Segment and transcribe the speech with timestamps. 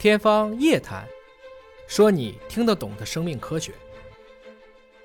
[0.00, 1.04] 天方夜谭，
[1.86, 3.70] 说你听得懂的生命科学。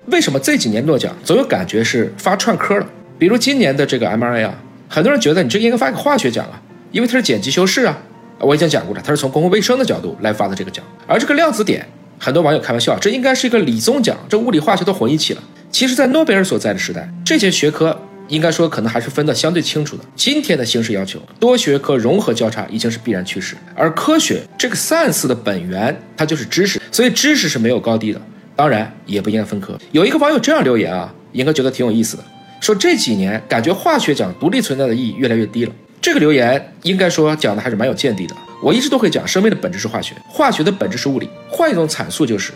[0.06, 2.86] 为什么这几年诺奖总有感觉是发串科了？
[3.18, 4.54] 比如今年的这个 mRNA 啊，
[4.88, 6.58] 很多人觉得你这应该发个化学奖啊，
[6.92, 7.98] 因为它是碱基修饰啊。
[8.38, 10.82] 我已经讲过了，它是从公共卫生的角度来发的这个奖。
[11.06, 11.86] 而这个量子点，
[12.18, 15.42] 很多网友开玩笑，这应该是一个理综奖，这物理化学都混一起了。
[15.70, 18.00] 其实，在诺贝尔所在的时代，这些学科。
[18.28, 20.04] 应该说，可能还是分得相对清楚的。
[20.16, 23.56] 今天的形势要求，多学科融合交叉已经是必然趋势。
[23.74, 28.20] 而科学这个 science 的本源，它就是知识，所以知识是没有高低的，
[28.56, 29.78] 当然也不应该分科。
[29.92, 32.24] 有一个网友这样留言啊，应该觉得挺有意思的，
[32.60, 35.72] 说这几年感觉化学讲独立存在的意义越来越低了。
[36.02, 38.34] 这个留言应该说讲的还是蛮有见地的。
[38.60, 41.28] 我一直都会讲，生命的本质是化学，化学的本质是物理。
[41.48, 42.52] 换一种阐述就是，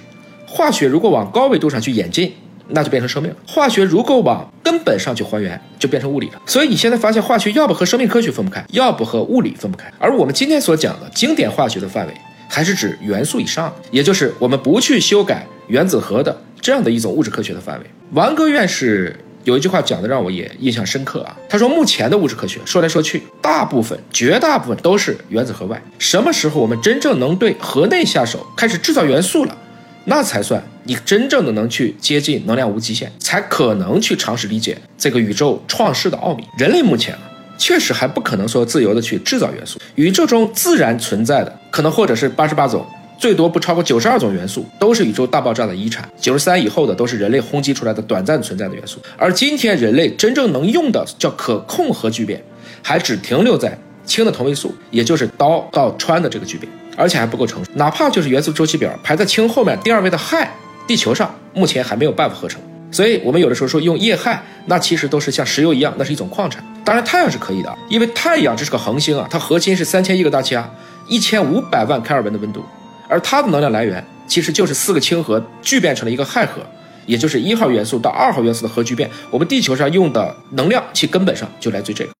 [0.46, 2.32] 化学如果往高维度上去演进。
[2.72, 3.36] 那就变成生命了。
[3.48, 6.40] 化学如果往根本上去还原，就变成物理了。
[6.46, 9.92] 所以你现在发现，化学要不和生命科学分不开，要不和物理分不开。
[9.98, 12.14] 而我们今天所讲的经典化学的范围，
[12.48, 17.86] 还是指元素以上，也就是我们不去修改原子核的这样的一种物质科学的范围。
[18.12, 25.82] 王戈院士有一句话讲的让我也印象深刻啊，他说目前的物质科学说来说去，大部分绝大部分都是原子核外。
[25.98, 29.56] 什么时候我们真正能对核内下手，开始制造元素了？
[30.04, 36.44] 那才算你真正的能去接近能量无极限，才可能去尝试理解这个宇宙创世的奥秘。
[36.58, 37.20] 人类目前啊，
[37.58, 39.78] 确实还不可能说自由的去制造元素。
[39.94, 42.84] 宇宙中自然存在的可能或者是八十八种，
[43.18, 46.08] 最多不超过九十二种元素，都是宇宙大爆炸的遗产。
[46.18, 48.98] 九十三以后的都是人类轰击出来的短暂存在的元素。
[49.18, 52.42] 而今天人类真正能用的叫可控核聚变，
[52.82, 56.72] 还只停留在氢的同位素，也就是氘到氚的这个聚变。
[56.96, 60.46] 而且还不够成熟，哪怕就是元素周期表排在氢后面第二位的氦，
[60.86, 62.60] 地球上目前还没有办法合成。
[62.92, 64.36] 所以，我们有的时候说用液氦，
[64.66, 66.60] 那其实都是像石油一样，那是一种矿产。
[66.84, 70.68] 当然，太阳是可以的，因为太阳这是个恒星啊，它核心是三千亿个大气压，
[71.06, 72.64] 一千五百万开尔文的温度，
[73.08, 76.60] 而它的能量来源其实就是四个氢核聚变成了一个氦核，
[77.06, 79.08] 也就是一号元素到二号元素的核聚变。
[79.30, 82.10] 我们地球上用的能量，其根本上就来自于这个。